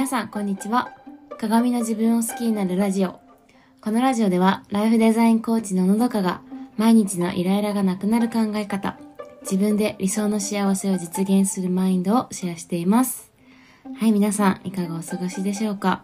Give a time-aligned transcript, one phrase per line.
[0.00, 0.96] 皆さん、こんにちは。
[1.38, 3.20] 鏡の自分を好きになるラジオ。
[3.82, 6.40] このラジオでは、ライフデザインコーチののどかが、
[6.78, 8.98] 毎日のイライラがなくなる考え方、
[9.42, 13.30] 自分で理想の幸せを実現するマインドをシェアしています。
[13.94, 16.02] はい、皆さん、いかがお過ごしでしょうか？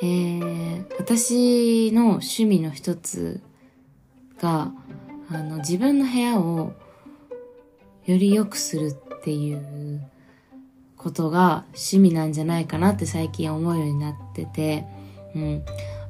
[0.00, 3.42] えー、私の趣味の一つ
[4.40, 4.70] が、
[5.28, 6.72] あの、自分の部屋を
[8.06, 10.08] より良くするっていう
[10.98, 14.84] ことが趣味なんじゃないかなって最近思うようになってて、
[15.34, 15.64] うん。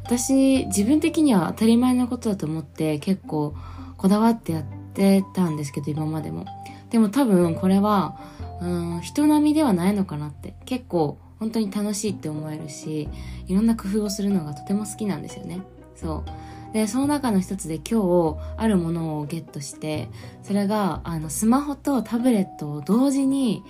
[0.05, 3.55] 私、自分的には当たり前のことだと思って結構
[3.99, 4.65] こだわってやっ
[4.95, 6.47] てたんですけど、今までも。
[6.91, 8.19] でも多分これは、
[8.63, 10.55] うん、人並みではないのかなって。
[10.65, 13.09] 結構本当に楽しいって思えるし、
[13.47, 15.61] いろんな工夫をするのがとても好きなんですよね。
[15.95, 16.73] そう。
[16.73, 20.09] で、その中の一つで今日、あるものをゲットして、
[20.43, 23.63] それが、あの、スマホとタブレットを同時に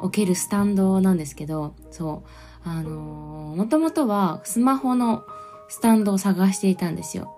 [0.00, 2.68] 置けるスタンドなんですけど、そう。
[2.68, 5.24] あのー、もともとはスマホの
[5.68, 7.36] スタンドを探していたんですよ。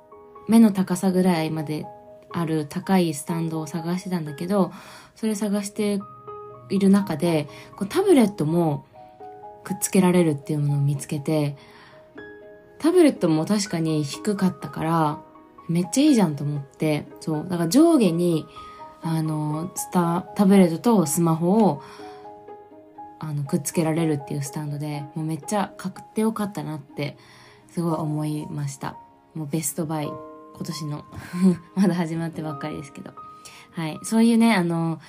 [0.49, 1.87] 目の高さぐらいまで
[2.31, 4.73] ある高いスタンドを探してたんだけど、
[5.15, 6.01] それ探して
[6.71, 8.87] いる中で、こうタブレットも
[9.65, 11.57] くっつけられるっていうものを見つけて、
[12.79, 15.23] タブレットも確かに低かったから、
[15.69, 17.47] めっちゃいいじゃんと思って、そう。
[17.49, 18.47] だから上下に、
[19.03, 21.83] あの、スタ、タブレットとスマホを、
[23.25, 27.17] あの、くっつけられるっていうスタンドで、もうめっちゃ買ってよかったなって、
[27.71, 28.97] すごい思いました。
[29.35, 31.05] もうベストバイ、今年の。
[31.77, 33.13] まだ始まってばっかりですけど。
[33.71, 33.99] はい。
[34.03, 35.01] そういうね、あの、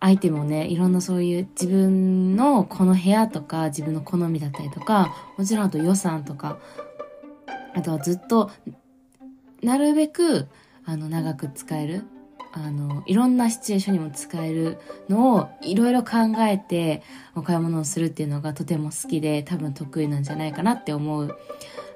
[0.00, 6.58] アイテムをね、いろんなそういう自分のこの部屋とか、自分の好みだったりとか、もちろんあと予算とか、
[7.74, 8.50] あとはずっと、
[9.62, 10.46] なるべく、
[10.84, 12.04] あの、長く使える。
[12.58, 14.78] あの、いろんなシチュエーションにも使える
[15.10, 17.02] のをいろいろ考えて
[17.34, 21.38] お買い物をするっていうのがとても好きで多分得意なんじゃないかなって思う、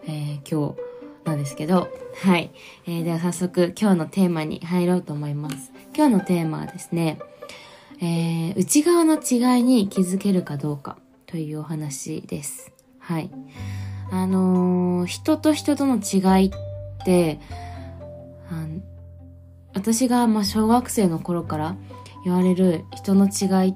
[0.06, 0.80] えー今日
[1.24, 1.88] なんですけど、
[2.22, 2.50] はい。
[2.86, 5.72] えーでは早速今日のテーマに入ろうと思います。
[5.96, 7.18] 今日のテーマはですね、
[8.02, 12.70] えー内側の違いに気づけるかどうかというお話です。
[12.98, 13.30] はい。
[14.10, 16.50] あのー人と人との違いっ
[17.04, 17.40] て、
[19.75, 21.76] 私がまあ小学生の頃から
[22.25, 23.75] 言われる人の違いっ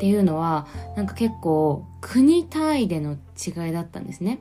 [0.00, 0.66] ていうのは
[0.96, 4.38] なんか結構国単位での違いだったんですね。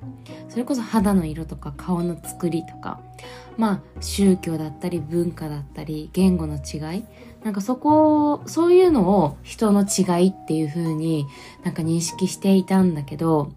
[0.48, 3.02] それこそ肌の色とか顔の作りとか
[3.58, 7.04] まあ宗教だったり文化だったり言語の違い
[7.44, 11.26] なんかそこをそういうのを人の違いっていう風に
[11.64, 13.52] なんか認識していたんだけど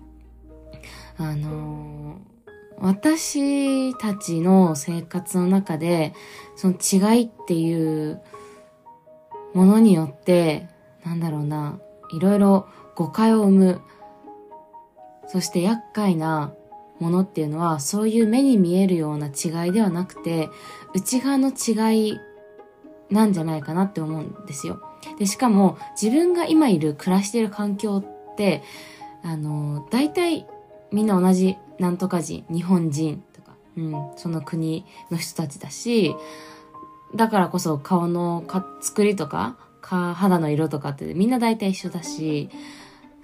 [1.19, 2.32] あのー
[2.83, 6.15] 私たちの生活の中で、
[6.57, 8.21] その違いっていう
[9.55, 10.69] ものによって、
[11.05, 11.79] なんだろうな、
[12.13, 12.67] いろいろ
[12.97, 13.81] 誤解を生む。
[15.29, 16.53] そして厄介な
[16.99, 20.51] ものっていうのは、そういう目に見えるような違いではなくて、
[20.93, 22.19] 内側の違い
[23.11, 24.83] なんじゃないかなって思うんですよ。
[25.21, 28.65] で、しかも自分が今いる暮らしている環境って、
[29.23, 30.49] あの、大体
[30.91, 36.15] みんな同じなんとか人、日本人とか、うん、その国の人たちだし、
[37.15, 42.49] だからこそ顔のか作りとか、か肌の色とかってみんな大体一緒だし、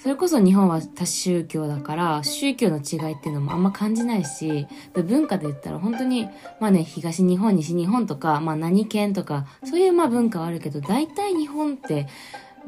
[0.01, 12.09] それこそ日本は多宗教だから、宗教の違いっていうのもあんま感じないし、で文化で言ったら本当に、まあね、東日本、西日本とか、まあ何県とか、そういうまあ文化はあるけど、大体日本って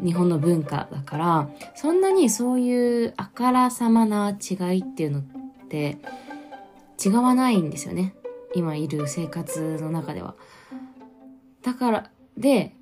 [0.03, 5.23] 日本の文化だから、そんなにそういうあからさまな違いっていうの
[5.71, 5.99] って
[7.03, 8.15] 違わないんですよね。
[8.55, 10.35] 今いる生活の中では。
[11.63, 12.75] だから、で、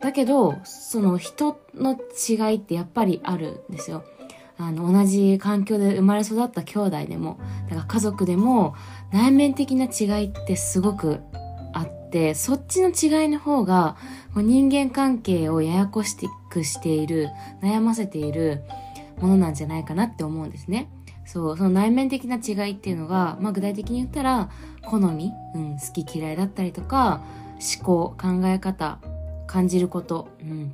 [0.00, 1.98] だけど、その人の
[2.28, 4.04] 違いってやっぱりあるんですよ。
[4.58, 7.40] あの、同じ環境で生まれ育った兄弟でも、
[7.70, 8.74] だから家族でも
[9.12, 11.20] 内面的な違いってすごく
[11.72, 13.96] あって、そっちの違いの方が、
[14.34, 16.16] 人間関係をややこし
[16.50, 17.28] くしている、
[17.62, 18.62] 悩ませている
[19.20, 20.90] ものなんじゃないかなって思うんですね。
[21.32, 24.50] そう、その内面的な違いっていうのが、まあ具体的に言ったら、
[24.82, 27.22] 好み、うん、好き嫌いだったりとか、
[27.76, 28.98] 思考、考え方、
[29.46, 30.72] 感じること、うん。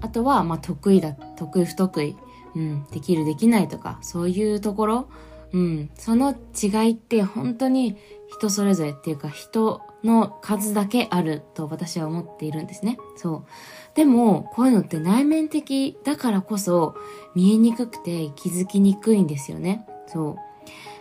[0.00, 2.16] あとは、まあ得意だ、得意不得意、
[2.56, 5.08] うん、できるできないとか、そういうところ、
[5.54, 7.96] うん、その違いって本当に
[8.28, 12.98] 人それぞれっていうか人の数だけあると私は思っているんですね。
[13.16, 13.96] そう。
[13.96, 16.96] でも、こういうのって内面的だからこそ
[17.34, 19.86] 見えにくくて気づきにくいんですよね。
[20.06, 20.36] そ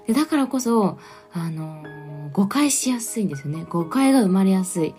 [0.06, 0.08] う。
[0.08, 0.98] でだからこそ、
[1.34, 2.04] あのー
[2.34, 3.66] 誤解しやすいんですよね。
[3.70, 4.96] 誤解が生まれやすい。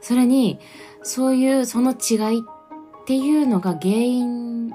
[0.00, 0.58] それに、
[1.02, 4.70] そういうその違いっていうのが原因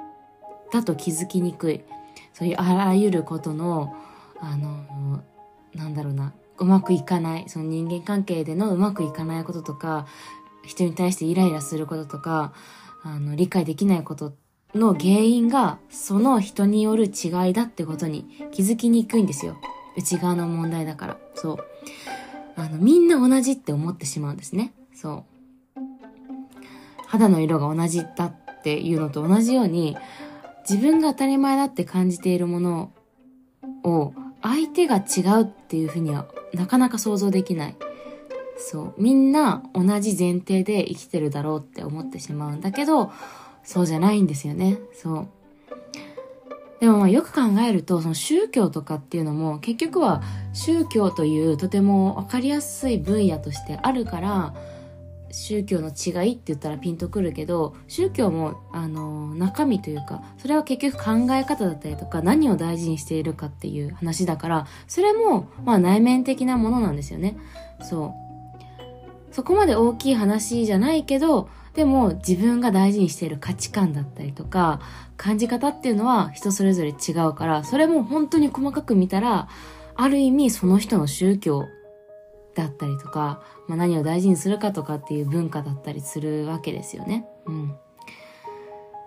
[0.72, 1.82] だと気づきにくい。
[2.40, 3.94] そういうあらゆることの、
[4.40, 5.22] あの、
[5.76, 10.08] なんだろうな、うまくいかない、その人間関係でのうまくいかないこととか、
[10.64, 12.54] 人に対してイライラすることとか、
[13.04, 14.34] あの、理解できないこと
[14.74, 19.58] の原因が、その人による違いだってことに気づきにくいんですよ。
[19.98, 21.18] 内側の問題だから。
[21.36, 21.58] そう。
[22.56, 24.72] あの、みんな同じって思ってしまうんですね。
[24.94, 25.26] そ
[25.76, 25.82] う。
[27.06, 29.98] 肌の色が同じだっていうのと同じように、
[30.70, 32.92] 自分が当たり前だって感じているもの
[33.84, 37.76] を相手が違うっていうふうにはなかなか想像できない。
[38.58, 38.94] そう。
[38.98, 43.12] みんな同じ前提で生きてるだろうって思ってしまうんだけど、
[43.64, 44.78] そうじゃないんですよね。
[44.94, 45.28] そう。
[46.80, 50.22] でもよく考えると、その宗教とかっていうのも結局は
[50.54, 54.54] 宗教というとてもわかりやすい分野としてあるから、
[55.32, 67.38] 宗教の違いって言ったらピンとくるけど、宗教も、あの、中身というか、それは結局考え方だったりとか、何を大事にしているかっていう話だから、それも、まあ内面的なものなんですよね。
[67.82, 68.30] そう。
[69.32, 74.82] そこまで大きい話じゃないけど、でも自分が大事にしている価値観だったりとか、
[75.18, 79.48] 感じ方っていうのは人それぞれ違うから、それも本当に細かく見たら、
[79.96, 81.66] ある意味その人の宗教
[82.56, 87.28] だったりとか、まあ、何を大事にするかとかっていう文化だったりするわけですよね。
[87.46, 87.76] うん。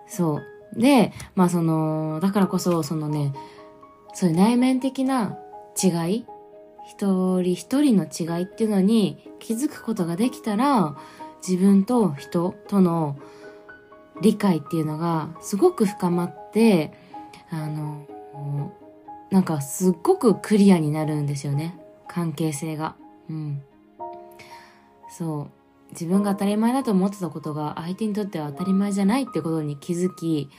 [0.07, 0.39] そ
[0.75, 0.79] う。
[0.79, 3.33] で、まあその、だからこそ、そのね、
[4.13, 5.37] そういう内面的な
[5.81, 6.25] 違い
[6.85, 10.95] 一人一人の違いっていうのに気づくことができたら、
[11.45, 13.17] 自分と人との
[14.21, 16.93] 理解っていうのがすごく深まって、
[17.49, 18.07] あの、
[19.29, 21.77] なんかすっごくクリアになるんですよね。
[22.07, 22.95] 関係性が。
[23.29, 23.61] うん。
[25.17, 25.63] そう。
[25.91, 30.49] 自分が当たり前だと思ってたことが相手にとっては当たり前じゃないってことに気づき、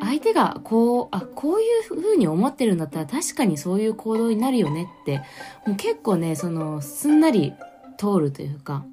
[0.00, 5.18] 相手がこう、あ、こういう風に思ってるんだったら確かにそういう行動になるよねって、
[5.66, 7.52] もう結構ね、その、すんなり
[7.96, 8.84] 通るというか、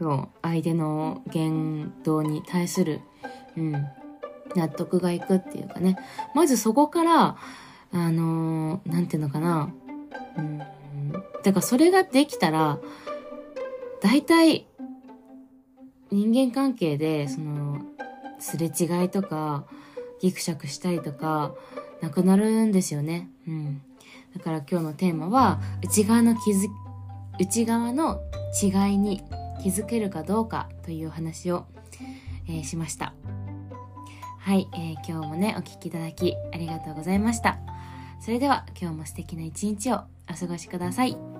[0.00, 3.00] そう、相手の言動に対する、
[3.56, 3.72] うん、
[4.56, 5.96] 納得がいくっていうかね。
[6.34, 7.36] まずそこから、
[7.92, 9.72] あのー、ていうのかな、
[10.36, 12.78] うん、だからそれができたら、
[14.02, 14.66] 大体、
[16.10, 17.82] 人間関係で、その、
[18.40, 19.64] すれ違いとか、
[20.20, 21.54] ギクシャクしたりとか、
[22.00, 23.30] なくなるんですよね。
[23.46, 23.82] うん。
[24.36, 26.68] だから今日のテーマは、内側の気づ、
[27.38, 28.20] 内側の
[28.60, 29.22] 違いに
[29.62, 31.66] 気づけるかどうかという話を、
[32.48, 33.14] えー、しました。
[34.38, 37.60] はい、えー、今日もね、お聴きいただきありがとうございました。
[38.20, 41.31] それでは今日も素敵な一日をお過ごしください。